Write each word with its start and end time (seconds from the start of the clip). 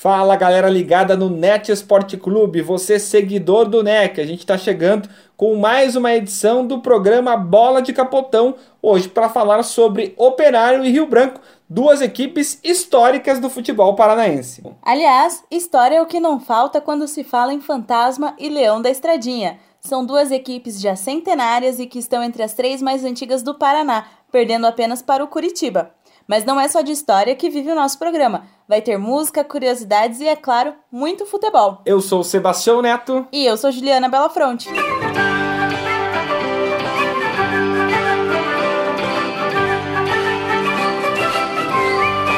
Fala 0.00 0.34
galera 0.34 0.70
ligada 0.70 1.14
no 1.14 1.28
Net 1.28 1.70
Esporte 1.70 2.16
Clube, 2.16 2.62
você 2.62 2.98
seguidor 2.98 3.68
do 3.68 3.82
NEC, 3.82 4.18
a 4.18 4.24
gente 4.24 4.38
está 4.38 4.56
chegando 4.56 5.06
com 5.36 5.54
mais 5.56 5.94
uma 5.94 6.14
edição 6.14 6.66
do 6.66 6.80
programa 6.80 7.36
Bola 7.36 7.82
de 7.82 7.92
Capotão, 7.92 8.54
hoje 8.80 9.10
para 9.10 9.28
falar 9.28 9.62
sobre 9.62 10.14
Operário 10.16 10.82
e 10.86 10.90
Rio 10.90 11.06
Branco, 11.06 11.42
duas 11.68 12.00
equipes 12.00 12.58
históricas 12.64 13.38
do 13.38 13.50
futebol 13.50 13.94
paranaense. 13.94 14.62
Aliás, 14.80 15.44
história 15.50 15.96
é 15.96 16.00
o 16.00 16.06
que 16.06 16.18
não 16.18 16.40
falta 16.40 16.80
quando 16.80 17.06
se 17.06 17.22
fala 17.22 17.52
em 17.52 17.60
Fantasma 17.60 18.34
e 18.38 18.48
Leão 18.48 18.80
da 18.80 18.88
Estradinha. 18.88 19.58
São 19.80 20.06
duas 20.06 20.30
equipes 20.30 20.80
já 20.80 20.96
centenárias 20.96 21.78
e 21.78 21.86
que 21.86 21.98
estão 21.98 22.22
entre 22.22 22.42
as 22.42 22.54
três 22.54 22.80
mais 22.80 23.04
antigas 23.04 23.42
do 23.42 23.54
Paraná, 23.54 24.06
perdendo 24.32 24.66
apenas 24.66 25.02
para 25.02 25.22
o 25.22 25.28
Curitiba. 25.28 25.90
Mas 26.30 26.44
não 26.44 26.60
é 26.60 26.68
só 26.68 26.80
de 26.80 26.92
história 26.92 27.34
que 27.34 27.50
vive 27.50 27.72
o 27.72 27.74
nosso 27.74 27.98
programa. 27.98 28.44
Vai 28.68 28.80
ter 28.80 28.96
música, 28.96 29.42
curiosidades 29.42 30.20
e, 30.20 30.28
é 30.28 30.36
claro, 30.36 30.72
muito 30.88 31.26
futebol. 31.26 31.82
Eu 31.84 32.00
sou 32.00 32.20
o 32.20 32.24
Sebastião 32.24 32.80
Neto. 32.80 33.26
E 33.32 33.44
eu 33.44 33.56
sou 33.56 33.72
Juliana 33.72 34.08
Belafronte. 34.08 34.68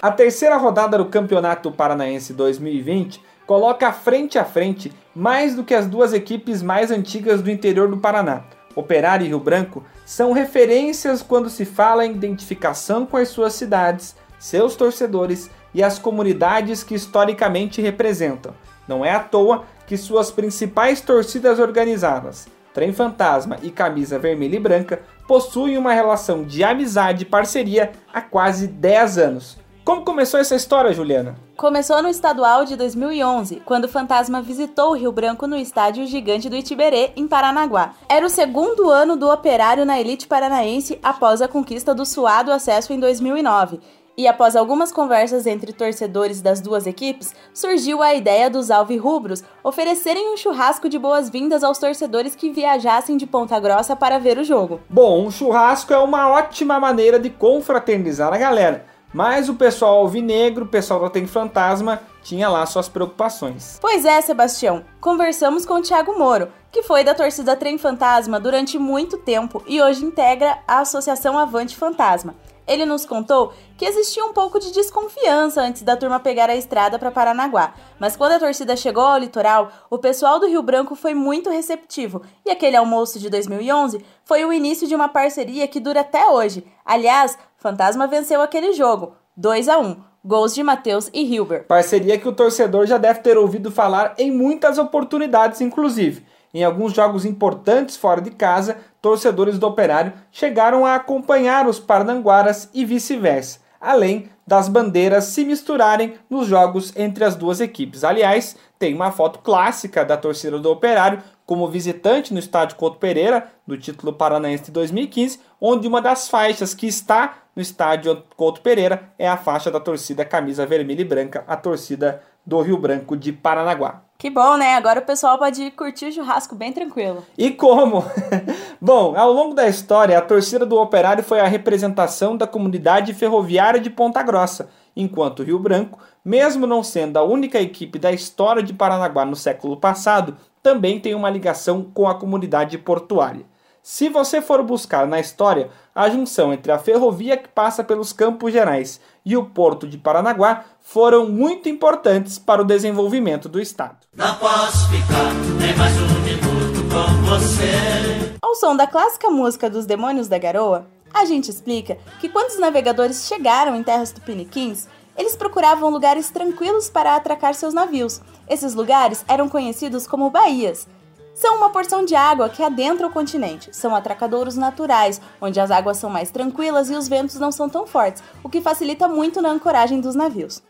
A 0.01 0.11
terceira 0.11 0.57
rodada 0.57 0.97
do 0.97 1.05
Campeonato 1.05 1.71
Paranaense 1.71 2.33
2020 2.33 3.21
coloca 3.47 3.93
frente 3.93 4.39
a 4.39 4.45
frente 4.47 4.91
mais 5.15 5.55
do 5.55 5.63
que 5.63 5.75
as 5.75 5.87
duas 5.87 6.15
equipes 6.15 6.63
mais 6.63 6.91
antigas 6.91 7.43
do 7.43 7.51
interior 7.51 7.89
do 7.89 7.99
Paraná. 7.99 8.45
Operário 8.75 9.25
e 9.25 9.29
Rio 9.29 9.41
Branco 9.41 9.85
são 10.05 10.33
referências 10.33 11.23
quando 11.23 11.51
se 11.51 11.65
fala 11.65 12.07
em 12.07 12.13
identificação 12.13 13.05
com 13.05 13.17
as 13.17 13.29
suas 13.29 13.55
cidades, 13.55 14.17
seus 14.39 14.75
torcedores 14.75 15.51
e 15.75 15.83
as 15.83 15.99
comunidades 15.99 16.83
que 16.83 16.95
historicamente 16.95 17.81
representam. 17.81 18.55
Não 18.87 19.05
é 19.05 19.13
à 19.13 19.21
toa 19.21 19.65
que 19.87 19.97
suas 19.97 20.31
principais 20.31 21.01
torcidas 21.01 21.59
organizadas, 21.59 22.49
Trem 22.75 22.93
Fantasma 22.93 23.59
e 23.63 23.71
Camisa 23.71 24.19
Vermelha 24.19 24.57
e 24.57 24.61
Branca, 24.61 25.03
possuem 25.27 25.77
uma 25.77 25.93
relação 25.93 26.43
de 26.43 26.65
amizade 26.65 27.23
e 27.23 27.27
parceria 27.27 27.93
há 28.13 28.21
quase 28.21 28.67
10 28.67 29.19
anos. 29.19 29.62
Como 29.85 30.05
começou 30.05 30.39
essa 30.39 30.55
história, 30.55 30.93
Juliana? 30.93 31.35
Começou 31.57 32.01
no 32.01 32.09
estadual 32.09 32.65
de 32.65 32.77
2011, 32.77 33.63
quando 33.65 33.87
o 33.87 33.89
Fantasma 33.89 34.41
visitou 34.41 34.91
o 34.91 34.95
Rio 34.95 35.11
Branco 35.11 35.45
no 35.49 35.57
estádio 35.57 36.07
Gigante 36.07 36.49
do 36.49 36.55
Itiberê, 36.55 37.11
em 37.17 37.27
Paranaguá. 37.27 37.95
Era 38.09 38.25
o 38.25 38.31
segundo 38.31 38.89
ano 38.91 39.17
do 39.17 39.29
operário 39.29 39.85
na 39.85 39.99
elite 39.99 40.29
paranaense 40.29 41.01
após 41.03 41.43
a 41.43 41.49
conquista 41.49 41.93
do 41.93 42.07
suado 42.07 42.53
acesso 42.53 42.93
em 42.93 43.01
2009. 43.01 43.81
E 44.17 44.29
após 44.29 44.55
algumas 44.55 44.93
conversas 44.93 45.49
entre 45.49 45.73
torcedores 45.73 46.41
das 46.41 46.61
duas 46.61 46.87
equipes, 46.87 47.35
surgiu 47.53 48.03
a 48.03 48.15
ideia 48.15 48.49
dos 48.49 48.71
alvirrubros 48.71 49.43
oferecerem 49.65 50.33
um 50.33 50.37
churrasco 50.37 50.89
de 50.89 50.97
boas-vindas 50.97 51.65
aos 51.65 51.79
torcedores 51.79 52.37
que 52.37 52.53
viajassem 52.53 53.17
de 53.17 53.27
Ponta 53.27 53.59
Grossa 53.59 53.97
para 53.97 54.21
ver 54.21 54.39
o 54.39 54.45
jogo. 54.45 54.81
Bom, 54.89 55.27
um 55.27 55.31
churrasco 55.31 55.93
é 55.93 55.99
uma 55.99 56.29
ótima 56.29 56.79
maneira 56.79 57.19
de 57.19 57.31
confraternizar 57.31 58.33
a 58.33 58.39
galera 58.39 58.92
mas 59.13 59.49
o 59.49 59.55
pessoal 59.55 59.99
alvinegro, 59.99 60.65
o 60.65 60.69
pessoal 60.69 61.01
da 61.01 61.11
Tem 61.11 61.27
Fantasma, 61.27 62.01
tinha 62.23 62.49
lá 62.49 62.65
suas 62.67 62.89
preocupações. 62.89 63.79
Pois 63.81 64.05
é, 64.05 64.21
Sebastião. 64.21 64.85
Conversamos 65.01 65.67
com 65.67 65.75
o 65.75 65.83
Thiago 65.83 66.19
Moro, 66.19 66.49
que 66.71 66.83
foi 66.83 67.05
da 67.05 67.15
torcida 67.15 67.57
Trem 67.57 67.77
Fantasma 67.77 68.41
durante 68.41 68.79
muito 68.79 69.19
tempo 69.19 69.63
e 69.67 69.83
hoje 69.83 70.05
integra 70.05 70.59
a 70.67 70.81
Associação 70.81 71.39
Avante 71.39 71.77
Fantasma. 71.77 72.35
Ele 72.67 72.85
nos 72.85 73.05
contou 73.05 73.53
que 73.77 73.85
existia 73.85 74.25
um 74.25 74.33
pouco 74.33 74.61
de 74.61 74.73
desconfiança 74.73 75.61
antes 75.61 75.83
da 75.83 75.97
turma 75.97 76.21
pegar 76.21 76.49
a 76.49 76.55
estrada 76.55 76.99
para 76.99 77.11
Paranaguá, 77.11 77.75
mas 77.99 78.15
quando 78.15 78.33
a 78.33 78.39
torcida 78.39 78.77
chegou 78.77 79.03
ao 79.03 79.19
litoral, 79.19 79.71
o 79.91 79.99
pessoal 79.99 80.39
do 80.39 80.47
Rio 80.47 80.63
Branco 80.63 80.95
foi 80.95 81.13
muito 81.13 81.51
receptivo 81.51 82.23
e 82.47 82.51
aquele 82.51 82.77
almoço 82.77 83.19
de 83.19 83.29
2011 83.29 84.05
foi 84.25 84.45
o 84.45 84.53
início 84.53 84.87
de 84.87 84.95
uma 84.95 85.09
parceria 85.09 85.67
que 85.67 85.81
dura 85.81 86.01
até 86.03 86.25
hoje. 86.29 86.65
Aliás, 86.85 87.37
Fantasma 87.63 88.09
venceu 88.09 88.43
aquele 88.43 88.73
jogo, 88.73 89.15
2 89.37 89.69
a 89.69 89.79
1 89.79 89.97
gols 90.25 90.53
de 90.53 90.65
Matheus 90.65 91.09
e 91.15 91.23
Hilber. 91.23 91.65
Parceria 91.69 92.19
que 92.19 92.27
o 92.27 92.33
torcedor 92.33 92.87
já 92.87 92.99
deve 92.99 93.21
ter 93.21 93.39
ouvido 93.39 93.71
falar 93.71 94.15
em 94.19 94.33
muitas 94.33 94.79
oportunidades, 94.79 95.61
inclusive. 95.61 96.27
Em 96.53 96.65
alguns 96.65 96.93
jogos 96.93 97.25
importantes 97.25 97.97
fora 97.97 98.21
de 98.21 98.33
casa, 98.33 98.79
torcedores 99.01 99.61
do 99.61 99.67
Operário 99.69 100.13
chegaram 100.33 100.85
a 100.85 100.97
acompanhar 100.97 101.69
os 101.69 101.79
Parnanguaras 101.79 102.69
e 102.75 102.85
vice-versa, 102.85 103.61
além 103.81 104.29
das 104.45 104.69
bandeiras 104.69 105.27
se 105.27 105.45
misturarem 105.45 106.15
nos 106.29 106.49
jogos 106.49 106.93
entre 106.97 107.25
as 107.25 107.37
duas 107.37 107.61
equipes. 107.61 108.03
Aliás, 108.03 108.57
tem 108.77 108.93
uma 108.93 109.13
foto 109.13 109.39
clássica 109.39 110.05
da 110.05 110.17
torcida 110.17 110.59
do 110.59 110.69
Operário 110.69 111.23
como 111.47 111.69
visitante 111.69 112.33
no 112.33 112.39
estádio 112.39 112.77
Couto 112.77 112.99
Pereira, 112.99 113.51
do 113.67 113.77
título 113.77 114.13
paranaense 114.13 114.65
de 114.65 114.73
2015, 114.73 115.41
onde 115.61 115.87
uma 115.87 116.01
das 116.01 116.29
faixas 116.29 116.75
que 116.75 116.87
está 116.87 117.39
no 117.55 117.63
estádio 117.63 118.23
Couto 118.37 118.61
Pereira 118.61 119.13
é 119.19 119.29
a 119.29 119.37
faixa 119.37 119.71
da 119.71 119.81
torcida 119.81 120.25
camisa 120.25 120.67
vermelha 120.67 121.03
e 121.03 121.05
branca, 121.05 121.45
a 121.47 121.57
torcida 121.57 122.23
do 122.45 122.61
Rio 122.61 122.79
Branco 122.79 123.17
de 123.17 123.33
Paranaguá. 123.33 124.03
Que 124.23 124.31
bom, 124.31 124.57
né? 124.57 124.77
Agora 124.77 125.01
o 125.01 125.05
pessoal 125.05 125.37
pode 125.37 125.73
curtir 125.73 126.07
o 126.07 126.13
churrasco 126.13 126.55
bem 126.55 126.73
tranquilo. 126.73 127.25
E 127.37 127.51
como? 127.51 128.05
bom, 128.81 129.17
ao 129.17 129.33
longo 129.33 129.53
da 129.53 129.67
história, 129.67 130.17
a 130.17 130.23
torcida 130.23 130.65
do 130.65 130.79
Operário 130.79 131.25
foi 131.25 131.41
a 131.41 131.49
representação 131.49 132.37
da 132.37 132.47
comunidade 132.47 133.13
ferroviária 133.15 133.81
de 133.81 133.91
Ponta 133.91 134.23
Grossa, 134.23 134.71
enquanto 134.95 135.41
o 135.41 135.43
Rio 135.43 135.59
Branco, 135.59 135.99
mesmo 136.25 136.69
não 136.69 136.85
sendo 136.85 137.17
a 137.17 137.25
única 137.25 137.61
equipe 137.61 137.99
da 137.99 138.13
história 138.13 138.63
de 138.63 138.73
Paranaguá 138.73 139.25
no 139.25 139.35
século 139.35 139.77
passado, 139.77 140.37
também 140.63 141.01
tem 141.01 141.17
uma 141.17 141.29
ligação 141.29 141.83
com 141.83 142.07
a 142.07 142.15
comunidade 142.15 142.79
portuária. 142.79 143.45
Se 143.85 144.09
você 144.09 144.41
for 144.41 144.63
buscar 144.63 145.09
na 145.09 145.19
história 145.19 145.69
a 145.93 146.09
junção 146.09 146.53
entre 146.53 146.71
a 146.71 146.79
ferrovia 146.79 147.37
que 147.37 147.49
passa 147.49 147.83
pelos 147.83 148.13
Campos 148.13 148.53
Gerais 148.53 149.01
e 149.27 149.37
o 149.37 149.47
porto 149.47 149.89
de 149.89 149.99
Paranaguá, 149.99 150.65
foram 150.81 151.29
muito 151.29 151.69
importantes 151.69 152.39
para 152.39 152.63
o 152.63 152.65
desenvolvimento 152.65 153.49
do 153.49 153.61
estado. 153.61 153.97
Não 154.17 154.37
posso 154.37 154.89
ficar 154.89 155.35
nem 155.59 155.77
mais 155.77 155.95
um 155.97 156.21
minuto 156.21 156.89
com 156.95 157.25
você. 157.25 158.37
Ao 158.41 158.55
som 158.55 158.77
da 158.77 158.87
clássica 158.87 159.29
música 159.29 159.69
dos 159.69 159.85
Demônios 159.85 160.29
da 160.29 160.39
Garoa, 160.39 160.87
a 161.13 161.25
gente 161.25 161.51
explica 161.51 161.99
que 162.21 162.29
quando 162.29 162.51
os 162.51 162.61
navegadores 162.61 163.27
chegaram 163.27 163.75
em 163.75 163.83
terras 163.83 164.13
tupiniquins, 164.13 164.87
eles 165.19 165.35
procuravam 165.35 165.91
lugares 165.91 166.31
tranquilos 166.31 166.89
para 166.89 167.17
atracar 167.17 167.53
seus 167.53 167.75
navios. 167.75 168.21
Esses 168.49 168.75
lugares 168.75 169.25
eram 169.27 169.49
conhecidos 169.49 170.07
como 170.07 170.31
baías, 170.31 170.87
são 171.35 171.57
uma 171.57 171.71
porção 171.71 172.05
de 172.05 172.15
água 172.15 172.49
que 172.49 172.63
adentra 172.63 173.07
o 173.07 173.11
continente. 173.11 173.75
São 173.75 173.95
atracadouros 173.95 174.57
naturais, 174.57 175.21
onde 175.41 175.59
as 175.59 175.71
águas 175.71 175.97
são 175.97 176.11
mais 176.11 176.31
tranquilas 176.31 176.91
e 176.91 176.95
os 176.95 177.09
ventos 177.09 177.39
não 177.39 177.51
são 177.51 177.69
tão 177.69 177.87
fortes, 177.87 178.23
o 178.43 178.49
que 178.49 178.61
facilita 178.61 179.09
muito 179.09 179.41
na 179.41 179.51
ancoragem 179.51 180.01
dos 180.01 180.15
navios. 180.15 180.63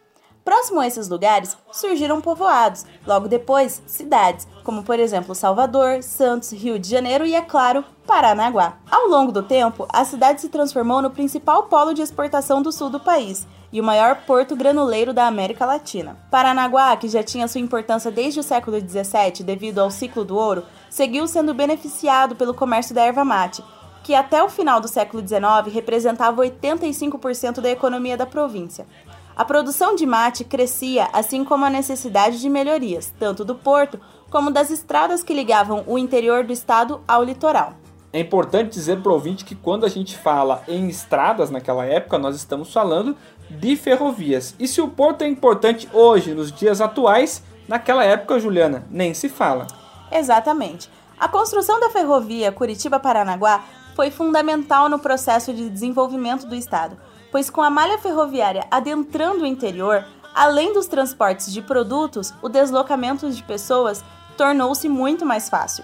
Próximo 0.44 0.80
a 0.80 0.86
esses 0.88 1.08
lugares 1.08 1.56
surgiram 1.70 2.20
povoados, 2.20 2.84
logo 3.06 3.28
depois 3.28 3.80
cidades, 3.86 4.46
como 4.64 4.82
por 4.82 4.98
exemplo 4.98 5.36
Salvador, 5.36 6.02
Santos, 6.02 6.50
Rio 6.52 6.80
de 6.80 6.88
Janeiro 6.88 7.24
e, 7.24 7.34
é 7.34 7.40
claro, 7.40 7.84
Paranaguá. 8.04 8.78
Ao 8.90 9.06
longo 9.06 9.30
do 9.30 9.44
tempo, 9.44 9.86
a 9.92 10.04
cidade 10.04 10.40
se 10.40 10.48
transformou 10.48 11.00
no 11.00 11.10
principal 11.10 11.64
polo 11.64 11.94
de 11.94 12.02
exportação 12.02 12.60
do 12.60 12.72
sul 12.72 12.90
do 12.90 12.98
país 12.98 13.46
e 13.72 13.80
o 13.80 13.84
maior 13.84 14.16
porto 14.26 14.54
granuleiro 14.54 15.14
da 15.14 15.26
América 15.26 15.64
Latina. 15.64 16.16
Paranaguá, 16.30 16.94
que 16.96 17.08
já 17.08 17.22
tinha 17.22 17.48
sua 17.48 17.60
importância 17.60 18.10
desde 18.10 18.38
o 18.38 18.42
século 18.42 18.78
XVII 18.78 19.42
devido 19.42 19.78
ao 19.78 19.90
ciclo 19.90 20.24
do 20.24 20.36
ouro, 20.36 20.64
seguiu 20.90 21.26
sendo 21.26 21.54
beneficiado 21.54 22.36
pelo 22.36 22.52
comércio 22.52 22.94
da 22.94 23.02
erva 23.02 23.24
mate, 23.24 23.64
que 24.02 24.14
até 24.14 24.42
o 24.42 24.50
final 24.50 24.80
do 24.80 24.88
século 24.88 25.26
XIX 25.26 25.72
representava 25.72 26.42
85% 26.42 27.60
da 27.60 27.70
economia 27.70 28.16
da 28.16 28.26
província. 28.26 28.86
A 29.34 29.44
produção 29.44 29.94
de 29.94 30.04
mate 30.04 30.44
crescia, 30.44 31.08
assim 31.12 31.42
como 31.44 31.64
a 31.64 31.70
necessidade 31.70 32.38
de 32.38 32.50
melhorias, 32.50 33.14
tanto 33.18 33.44
do 33.44 33.54
porto 33.54 33.98
como 34.30 34.50
das 34.50 34.70
estradas 34.70 35.22
que 35.22 35.32
ligavam 35.32 35.84
o 35.86 35.96
interior 35.96 36.44
do 36.44 36.52
estado 36.52 37.00
ao 37.08 37.24
litoral. 37.24 37.81
É 38.12 38.20
importante 38.20 38.72
dizer 38.72 39.00
para 39.00 39.10
o 39.10 39.14
ouvinte 39.14 39.44
que 39.44 39.54
quando 39.54 39.86
a 39.86 39.88
gente 39.88 40.16
fala 40.16 40.62
em 40.68 40.88
estradas 40.88 41.50
naquela 41.50 41.84
época, 41.84 42.18
nós 42.18 42.36
estamos 42.36 42.72
falando 42.72 43.16
de 43.48 43.74
ferrovias. 43.74 44.54
E 44.58 44.68
se 44.68 44.80
o 44.80 44.88
porto 44.88 45.22
é 45.22 45.28
importante 45.28 45.88
hoje, 45.92 46.34
nos 46.34 46.52
dias 46.52 46.80
atuais, 46.80 47.42
naquela 47.66 48.04
época, 48.04 48.38
Juliana, 48.38 48.84
nem 48.90 49.14
se 49.14 49.28
fala. 49.28 49.66
Exatamente. 50.10 50.90
A 51.18 51.28
construção 51.28 51.80
da 51.80 51.88
ferrovia 51.88 52.52
Curitiba-Paranaguá 52.52 53.64
foi 53.94 54.10
fundamental 54.10 54.88
no 54.88 54.98
processo 54.98 55.54
de 55.54 55.70
desenvolvimento 55.70 56.46
do 56.46 56.54
estado 56.54 56.96
pois 57.32 57.48
com 57.48 57.62
a 57.62 57.70
malha 57.70 57.98
ferroviária 57.98 58.66
adentrando 58.70 59.42
o 59.42 59.46
interior, 59.46 60.04
além 60.34 60.74
dos 60.74 60.86
transportes 60.86 61.50
de 61.50 61.62
produtos, 61.62 62.32
o 62.42 62.48
deslocamento 62.48 63.28
de 63.30 63.42
pessoas 63.42 64.04
tornou-se 64.36 64.86
muito 64.88 65.24
mais 65.24 65.48
fácil. 65.48 65.82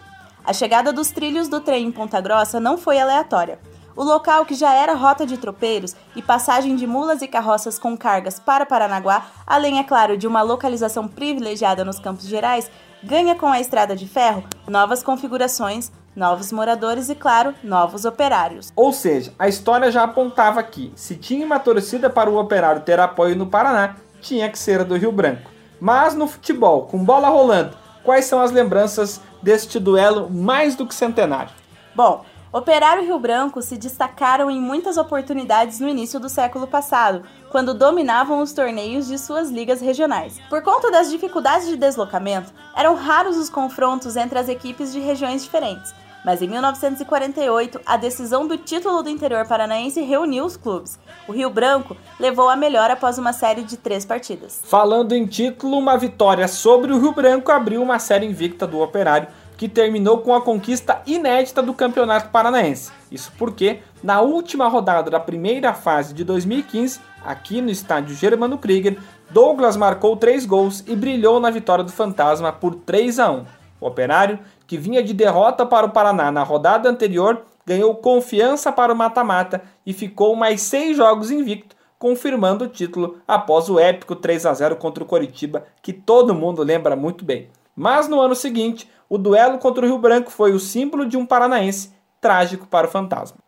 A 0.49 0.53
chegada 0.55 0.95
dos 0.95 1.11
trilhos 1.11 1.47
do 1.47 1.61
trem 1.61 1.85
em 1.85 1.93
Ponta 1.93 2.23
Grossa 2.23 2.59
não 2.59 2.79
foi 2.79 2.99
aleatória. 2.99 3.59
O 3.95 4.03
local, 4.03 4.47
que 4.47 4.55
já 4.55 4.73
era 4.73 4.95
rota 4.95 5.27
de 5.27 5.37
tropeiros 5.37 5.95
e 6.17 6.23
passagem 6.23 6.75
de 6.75 6.87
mulas 6.87 7.21
e 7.21 7.29
carroças 7.29 7.79
com 7.79 7.95
cargas 7.95 8.41
para 8.41 8.65
Paranaguá, 8.65 9.27
além, 9.47 9.79
é 9.79 9.85
claro, 9.85 10.17
de 10.17 10.27
uma 10.27 10.41
localização 10.41 11.07
privilegiada 11.07 11.85
nos 11.85 11.99
Campos 11.99 12.27
Gerais, 12.27 12.71
ganha 13.05 13.35
com 13.35 13.47
a 13.47 13.61
estrada 13.61 13.95
de 13.95 14.09
ferro 14.09 14.43
novas 14.67 15.03
configurações, 15.03 15.93
novos 16.17 16.51
moradores 16.51 17.11
e, 17.11 17.15
claro, 17.15 17.55
novos 17.63 18.07
operários. 18.07 18.73
Ou 18.75 18.91
seja, 18.91 19.35
a 19.39 19.49
história 19.49 19.93
já 19.93 20.03
apontava 20.03 20.63
que, 20.63 20.91
se 20.97 21.15
tinha 21.15 21.45
uma 21.45 21.59
torcida 21.59 22.09
para 22.09 22.31
o 22.31 22.39
operário 22.39 22.81
ter 22.81 22.99
apoio 22.99 23.37
no 23.37 23.49
Paraná, 23.49 23.97
tinha 24.23 24.49
que 24.49 24.59
ser 24.59 24.81
a 24.81 24.85
do 24.85 24.97
Rio 24.97 25.13
Branco. 25.13 25.51
Mas 25.79 26.15
no 26.15 26.27
futebol, 26.27 26.87
com 26.87 27.05
bola 27.05 27.29
rolando, 27.29 27.77
quais 28.03 28.25
são 28.25 28.41
as 28.41 28.51
lembranças 28.51 29.21
deste 29.43 29.79
duelo 29.79 30.29
mais 30.31 30.75
do 30.75 30.87
que 30.87 30.95
centenário? 30.95 31.53
Bom, 31.95 32.25
Operário 32.51 33.03
e 33.03 33.07
Rio 33.07 33.19
Branco 33.19 33.61
se 33.61 33.77
destacaram 33.77 34.51
em 34.51 34.59
muitas 34.59 34.97
oportunidades 34.97 35.81
no 35.81 35.89
início 35.89 36.19
do 36.19 36.31
século 36.31 36.67
passado, 36.67 37.23
quando 37.51 37.75
dominavam 37.75 38.41
os 38.41 38.55
torneios 38.55 39.07
de 39.07 39.19
suas 39.19 39.51
ligas 39.51 39.83
regionais. 39.83 40.41
Por 40.49 40.63
conta 40.63 40.91
das 40.91 41.11
dificuldades 41.11 41.69
de 41.69 41.77
deslocamento, 41.77 42.51
eram 42.75 42.95
raros 42.95 43.37
os 43.37 43.51
confrontos 43.51 44.17
entre 44.17 44.39
as 44.39 44.49
equipes 44.49 44.95
de 44.95 44.99
regiões 44.99 45.45
diferentes. 45.45 45.95
Mas 46.29 46.43
em 46.43 46.47
1948, 46.47 47.81
a 47.87 47.97
decisão 47.97 48.47
do 48.47 48.59
título 48.59 49.03
do 49.03 49.09
interior 49.09 49.47
paranaense 49.47 50.03
reuniu 50.03 50.45
os 50.45 50.59
clubes. 50.59 50.99
O 51.27 51.33
Rio 51.33 51.49
Branco 51.49 51.97
levou 52.21 52.51
a 52.51 52.55
melhor 52.55 52.91
após 52.91 53.17
uma 53.17 53.33
série 53.33 53.63
de 53.63 53.79
três 53.79 54.05
partidas. 54.05 54.61
Falando 54.63 55.15
em 55.15 55.25
título, 55.25 55.79
uma 55.79 55.97
vitória 55.97 56.47
sobre 56.47 56.93
o 56.93 57.01
Rio 57.01 57.13
Branco 57.13 57.51
abriu 57.51 57.83
uma 57.83 57.99
série 57.99 58.27
invicta 58.27 58.67
do 58.67 58.79
Operário, 58.79 59.29
que 59.57 59.71
terminou 59.71 60.19
com 60.19 60.35
a 60.35 60.43
conquista 60.43 61.01
inédita 61.07 61.63
do 61.63 61.73
Campeonato 61.73 62.29
Paranaense. 62.29 62.93
Isso 63.11 63.33
porque, 63.39 63.81
na 64.03 64.21
última 64.21 64.69
rodada 64.69 65.11
da 65.11 65.19
primeira 65.19 65.73
fase 65.73 66.13
de 66.13 66.25
2015, 66.25 67.01
aqui 67.25 67.63
no 67.63 67.71
estádio 67.71 68.15
Germano 68.15 68.59
Krieger, 68.59 68.99
Douglas 69.31 69.79
marcou 69.79 70.15
três 70.15 70.45
gols 70.45 70.85
e 70.87 70.95
brilhou 70.95 71.41
na 71.41 71.49
vitória 71.49 71.83
do 71.83 71.91
Fantasma 71.91 72.53
por 72.53 72.75
3 72.75 73.19
a 73.19 73.31
1. 73.31 73.45
O 73.81 73.87
Operário, 73.87 74.41
que 74.69 74.77
vinha 74.77 75.03
de 75.03 75.15
derrota 75.15 75.65
para 75.65 75.87
o 75.87 75.91
Paraná 75.91 76.31
na 76.31 76.43
rodada 76.43 76.91
anterior, 76.91 77.43
ganhou 77.67 77.97
confiança 77.97 78.71
para 78.71 78.93
o 78.93 78.97
mata-mata 78.97 79.63
e 79.85 79.95
ficou 79.95 80.37
mais 80.37 80.61
seis 80.61 80.95
jogos 80.95 81.31
invicto, 81.31 81.75
confirmando 81.99 82.67
o 82.67 82.69
título 82.69 83.17
após 83.27 83.71
o 83.71 83.79
épico 83.81 84.15
3 84.15 84.45
a 84.45 84.53
0 84.53 84.77
contra 84.77 85.03
o 85.03 85.07
Coritiba, 85.07 85.65
que 85.83 85.91
todo 85.91 86.35
mundo 86.35 86.63
lembra 86.63 86.95
muito 86.95 87.25
bem. 87.25 87.49
Mas 87.75 88.09
no 88.09 88.21
ano 88.21 88.35
seguinte, 88.35 88.89
o 89.09 89.17
duelo 89.17 89.57
contra 89.57 89.87
o 89.87 89.89
Rio 89.89 89.99
Branco 89.99 90.31
foi 90.31 90.53
o 90.53 90.61
símbolo 90.61 91.07
de 91.07 91.17
um 91.17 91.25
paranaense 91.25 91.91
trágico 92.21 92.67
para 92.67 92.87
o 92.87 92.91
fantasma. 92.91 93.39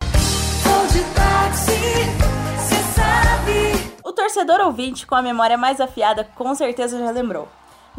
O 4.02 4.12
torcedor 4.12 4.60
ouvinte 4.60 5.06
com 5.06 5.14
a 5.14 5.20
memória 5.20 5.58
mais 5.58 5.82
afiada 5.82 6.24
com 6.34 6.54
certeza 6.54 6.98
já 6.98 7.10
lembrou. 7.10 7.46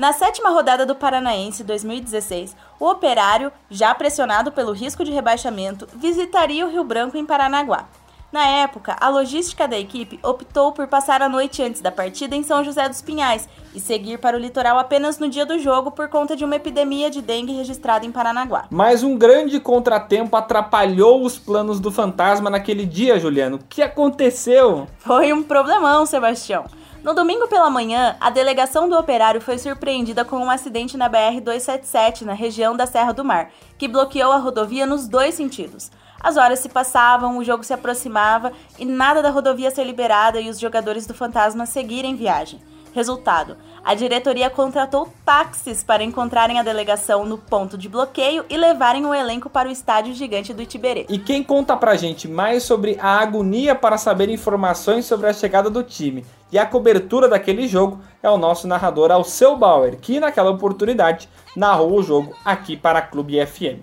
Na 0.02 0.14
sétima 0.14 0.50
rodada 0.50 0.84
do 0.84 0.96
Paranaense 0.96 1.64
2016, 1.64 2.56
o 2.80 2.90
Operário, 2.90 3.52
já 3.70 3.94
pressionado 3.94 4.52
pelo 4.52 4.72
risco 4.72 5.04
de 5.04 5.12
rebaixamento, 5.12 5.88
visitaria 5.94 6.66
o 6.66 6.70
Rio 6.72 6.84
Branco 6.84 7.18
em 7.18 7.24
Paranaguá. 7.24 7.86
Na 8.32 8.48
época, 8.48 8.96
a 9.00 9.10
logística 9.10 9.68
da 9.68 9.78
equipe 9.78 10.20
optou 10.24 10.72
por 10.72 10.88
passar 10.88 11.22
a 11.22 11.30
noite 11.30 11.62
antes 11.62 11.82
da 11.82 11.92
partida 11.92 12.36
em 12.36 12.42
São 12.42 12.64
José 12.64 12.90
dos 12.90 13.00
Pinhais 13.00 13.48
e 13.76 13.80
seguir 13.80 14.18
para 14.18 14.36
o 14.36 14.40
litoral 14.40 14.80
apenas 14.80 15.20
no 15.20 15.30
dia 15.30 15.46
do 15.46 15.60
jogo 15.60 15.92
por 15.92 16.10
conta 16.10 16.36
de 16.36 16.44
uma 16.44 16.56
epidemia 16.56 17.12
de 17.12 17.22
dengue 17.22 17.54
registrada 17.54 18.04
em 18.04 18.12
Paranaguá. 18.12 18.66
Mas 18.72 19.04
um 19.04 19.16
grande 19.16 19.60
contratempo 19.60 20.36
atrapalhou 20.36 21.24
os 21.24 21.38
planos 21.38 21.80
do 21.80 21.92
fantasma 21.92 22.50
naquele 22.50 22.88
dia, 22.88 23.20
Juliano. 23.20 23.58
O 23.58 23.66
que 23.70 23.84
aconteceu? 23.84 24.88
Foi 24.98 25.32
um 25.32 25.44
problemão, 25.44 26.08
Sebastião. 26.08 26.66
No 27.04 27.16
domingo 27.16 27.48
pela 27.48 27.68
manhã, 27.68 28.16
a 28.20 28.30
delegação 28.30 28.88
do 28.88 28.96
operário 28.96 29.42
foi 29.42 29.58
surpreendida 29.58 30.24
com 30.24 30.38
um 30.38 30.52
acidente 30.52 30.96
na 30.96 31.10
BR-277, 31.10 32.22
na 32.22 32.34
região 32.34 32.78
da 32.78 32.86
Serra 32.86 33.12
do 33.12 33.26
Mar, 33.26 33.50
que 33.76 33.88
bloqueou 33.88 34.32
a 34.32 34.38
rodovia 34.38 34.86
nos 34.86 35.08
dois 35.08 35.34
sentidos. 35.34 35.90
As 36.20 36.38
horas 36.38 36.60
se 36.60 36.70
passavam, 36.70 37.40
o 37.40 37.44
jogo 37.44 37.64
se 37.64 37.74
aproximava 37.74 38.54
e 38.78 38.86
nada 38.86 39.24
da 39.24 39.32
rodovia 39.32 39.72
ser 39.72 39.84
liberada 39.84 40.40
e 40.40 40.48
os 40.48 40.60
jogadores 40.60 41.08
do 41.08 41.14
Fantasma 41.16 41.66
seguirem 41.66 42.16
viagem. 42.16 42.62
Resultado: 42.94 43.58
a 43.84 43.96
diretoria 43.96 44.50
contratou 44.50 45.12
táxis 45.26 45.84
para 45.84 46.04
encontrarem 46.04 46.60
a 46.60 46.64
delegação 46.64 47.26
no 47.26 47.38
ponto 47.38 47.78
de 47.78 47.90
bloqueio 47.90 48.46
e 48.50 48.58
levarem 48.58 49.06
o 49.06 49.14
elenco 49.14 49.50
para 49.50 49.70
o 49.70 49.72
estádio 49.72 50.14
gigante 50.14 50.54
do 50.54 50.62
Itiberê. 50.62 51.06
E 51.10 51.18
quem 51.18 51.44
conta 51.44 51.76
pra 51.76 51.96
gente 51.96 52.28
mais 52.28 52.64
sobre 52.64 52.98
a 53.00 53.20
agonia 53.20 53.74
para 53.74 53.98
saber 53.98 54.30
informações 54.30 55.06
sobre 55.06 55.28
a 55.28 55.34
chegada 55.34 55.70
do 55.70 55.84
time 55.84 56.26
e 56.52 56.60
a 56.60 56.66
cobertura 56.66 57.30
daquele 57.30 57.68
jogo 57.68 58.02
é 58.22 58.30
o 58.30 58.38
nosso 58.38 58.68
narrador 58.68 59.10
Alceu 59.10 59.58
Bauer, 59.58 59.98
que 59.98 60.20
naquela 60.20 60.52
oportunidade 60.52 61.30
narrou 61.56 61.98
o 61.98 62.04
jogo 62.04 62.36
aqui 62.44 62.76
para 62.76 63.00
a 63.00 63.02
Clube 63.02 63.44
FM. 63.46 63.82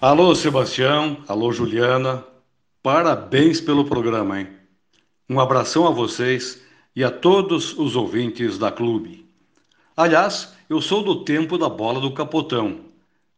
Alô, 0.00 0.34
Sebastião. 0.34 1.18
Alô, 1.28 1.52
Juliana. 1.52 2.24
Parabéns 2.82 3.60
pelo 3.60 3.84
programa, 3.84 4.40
hein? 4.40 4.48
Um 5.28 5.40
abração 5.40 5.86
a 5.86 5.90
vocês 5.90 6.65
e 6.96 7.04
a 7.04 7.10
todos 7.10 7.78
os 7.78 7.94
ouvintes 7.94 8.56
da 8.56 8.72
clube. 8.72 9.26
Aliás, 9.94 10.56
eu 10.68 10.80
sou 10.80 11.02
do 11.04 11.22
tempo 11.24 11.58
da 11.58 11.68
bola 11.68 12.00
do 12.00 12.12
capotão. 12.12 12.80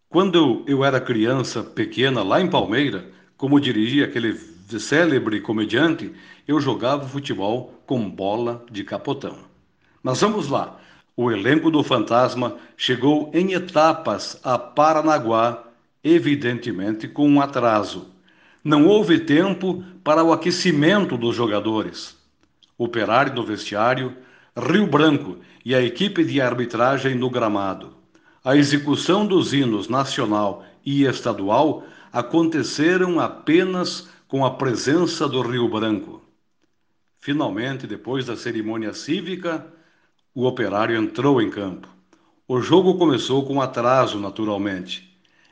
Quando 0.08 0.62
eu 0.68 0.84
era 0.84 1.00
criança 1.00 1.62
pequena 1.62 2.22
lá 2.22 2.40
em 2.40 2.48
Palmeira, 2.48 3.10
como 3.36 3.60
dirigia 3.60 4.04
aquele 4.04 4.34
célebre 4.78 5.40
comediante, 5.40 6.12
eu 6.46 6.60
jogava 6.60 7.08
futebol 7.08 7.74
com 7.84 8.08
bola 8.08 8.64
de 8.70 8.84
capotão. 8.84 9.36
Mas 10.02 10.20
vamos 10.20 10.48
lá. 10.48 10.78
O 11.16 11.32
elenco 11.32 11.70
do 11.70 11.82
Fantasma 11.82 12.56
chegou 12.76 13.30
em 13.34 13.54
etapas 13.54 14.40
a 14.44 14.56
Paranaguá 14.56 15.64
evidentemente 16.02 17.08
com 17.08 17.28
um 17.28 17.40
atraso. 17.40 18.06
Não 18.62 18.86
houve 18.86 19.18
tempo 19.18 19.82
para 20.04 20.22
o 20.22 20.32
aquecimento 20.32 21.16
dos 21.16 21.34
jogadores. 21.34 22.17
Operário 22.78 23.34
no 23.34 23.44
vestiário, 23.44 24.16
Rio 24.56 24.86
Branco 24.86 25.38
e 25.64 25.74
a 25.74 25.82
equipe 25.82 26.24
de 26.24 26.40
arbitragem 26.40 27.14
no 27.14 27.28
gramado. 27.28 27.96
A 28.44 28.56
execução 28.56 29.26
dos 29.26 29.52
hinos 29.52 29.88
nacional 29.88 30.64
e 30.86 31.04
estadual 31.04 31.84
aconteceram 32.12 33.20
apenas 33.20 34.08
com 34.28 34.46
a 34.46 34.52
presença 34.52 35.28
do 35.28 35.42
Rio 35.42 35.68
Branco. 35.68 36.22
Finalmente, 37.20 37.86
depois 37.86 38.24
da 38.24 38.36
cerimônia 38.36 38.94
cívica, 38.94 39.66
o 40.32 40.46
operário 40.46 40.96
entrou 40.96 41.42
em 41.42 41.50
campo. 41.50 41.88
O 42.46 42.60
jogo 42.60 42.96
começou 42.96 43.44
com 43.44 43.60
atraso, 43.60 44.20
naturalmente 44.20 45.08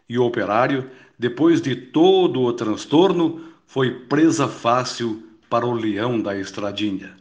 e 0.09 0.19
o 0.19 0.25
operário, 0.25 0.91
depois 1.19 1.61
de 1.61 1.75
todo 1.75 2.43
o 2.43 2.53
transtorno, 2.53 3.41
foi 3.67 3.91
presa 4.07 4.47
fácil 4.47 5.26
para 5.49 5.67
o 5.67 5.73
leão 5.73 6.21
da 6.21 6.37
estradinha. 6.37 7.17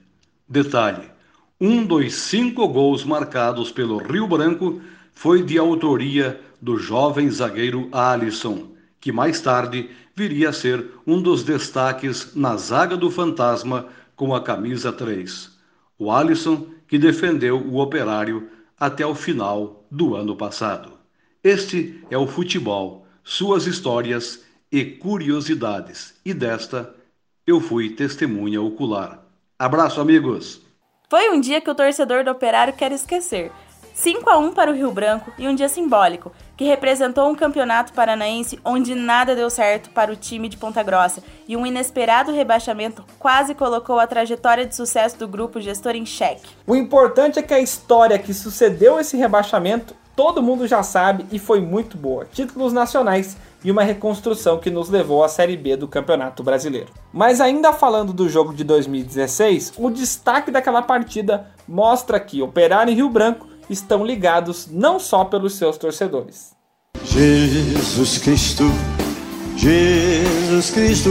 Detalhe: 0.48 1.10
um 1.60 1.86
dos 1.86 2.14
cinco 2.14 2.68
gols 2.68 3.04
marcados 3.04 3.72
pelo 3.72 3.98
Rio 3.98 4.28
Branco 4.28 4.82
foi 5.14 5.44
de 5.44 5.58
autoria 5.58 6.40
do 6.62 6.78
jovem 6.78 7.30
zagueiro 7.30 7.90
Alisson, 7.92 8.70
que 9.00 9.12
mais 9.12 9.40
tarde 9.40 9.90
viria 10.16 10.50
a 10.50 10.54
ser 10.54 10.92
um 11.06 11.22
dos 11.22 11.44
destaques 11.44 12.36
na 12.36 12.58
zaga 12.58 12.98
do 12.98 13.12
Fantasma 13.12 13.88
com 14.16 14.34
a 14.34 14.42
camisa 14.42 14.92
3. 14.92 15.52
O 15.98 16.12
Alisson 16.12 16.68
que 16.88 16.98
defendeu 16.98 17.58
o 17.58 17.80
operário 17.80 18.50
até 18.80 19.06
o 19.06 19.16
final 19.16 19.86
do 19.90 20.16
ano 20.16 20.36
passado. 20.36 20.94
Este 21.44 22.02
é 22.10 22.18
o 22.18 22.28
futebol, 22.28 23.06
suas 23.24 23.66
histórias 23.66 24.44
e 24.72 24.84
curiosidades. 24.84 26.16
E 26.26 26.34
desta 26.34 26.94
eu 27.48 27.62
fui 27.62 27.92
testemunha 27.92 28.60
ocular. 28.60 29.20
Abraço, 29.58 30.02
amigos! 30.02 30.62
Foi 31.08 31.30
um 31.30 31.40
dia 31.40 31.62
que 31.62 31.70
o 31.70 31.76
torcedor 31.76 32.24
do 32.24 32.32
Operário 32.32 32.74
quer 32.74 32.92
esquecer. 32.92 33.52
5 33.94 34.28
a 34.30 34.38
1 34.38 34.54
para 34.54 34.72
o 34.72 34.74
Rio 34.74 34.92
Branco 34.92 35.32
e 35.38 35.48
um 35.48 35.54
dia 35.54 35.70
simbólico, 35.70 36.32
que 36.58 36.66
representou 36.66 37.30
um 37.30 37.36
campeonato 37.36 37.94
paranaense 37.94 38.60
onde 38.66 38.96
nada 38.96 39.36
deu 39.36 39.50
certo 39.50 39.92
para 39.92 40.12
o 40.12 40.16
time 40.16 40.50
de 40.50 40.58
Ponta 40.58 40.82
Grossa 40.82 41.24
e 41.48 41.56
um 41.56 41.66
inesperado 41.66 42.32
rebaixamento 42.32 43.06
quase 43.20 43.54
colocou 43.54 44.00
a 44.00 44.08
trajetória 44.08 44.66
de 44.66 44.76
sucesso 44.76 45.18
do 45.18 45.28
grupo 45.28 45.62
gestor 45.62 45.96
em 45.96 46.06
xeque. 46.06 46.50
O 46.66 46.76
importante 46.76 47.40
é 47.40 47.44
que 47.44 47.54
a 47.54 47.60
história 47.60 48.18
que 48.18 48.34
sucedeu 48.34 49.00
esse 49.00 49.16
rebaixamento 49.16 49.96
todo 50.16 50.42
mundo 50.42 50.68
já 50.68 50.82
sabe 50.82 51.26
e 51.32 51.38
foi 51.38 51.62
muito 51.62 51.96
boa. 51.96 52.26
Títulos 52.26 52.74
nacionais 52.74 53.38
e 53.66 53.72
uma 53.72 53.82
reconstrução 53.82 54.60
que 54.60 54.70
nos 54.70 54.90
levou 54.90 55.24
à 55.24 55.28
Série 55.28 55.58
B 55.58 55.76
do 55.76 55.88
Campeonato 55.88 56.44
Brasileiro. 56.44 56.94
Mas 57.12 57.42
ainda 57.42 57.74
falando 57.74 58.14
do 58.14 58.30
jogo 58.30 58.54
de 58.54 58.64
2016, 58.64 59.74
o 59.76 59.90
destaque 59.90 60.52
daquela 60.52 60.84
partida 60.84 61.48
mostra 61.68 62.20
que 62.20 62.44
Operário 62.44 62.92
e 62.92 62.96
Rio 62.96 63.10
Branco 63.10 63.48
estão 63.68 64.06
ligados 64.06 64.68
não 64.72 65.00
só 65.00 65.26
pelos 65.26 65.56
seus 65.56 65.80
torcedores. 65.80 66.54
Jesus 67.04 68.20
Cristo, 68.20 68.66
Jesus 69.58 70.70
Cristo. 70.70 71.10